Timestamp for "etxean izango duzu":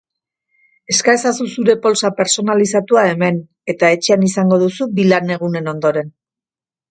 3.97-4.87